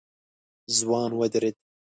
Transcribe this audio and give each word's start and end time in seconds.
ځوان 0.77 1.11
ودرېد. 1.19 1.55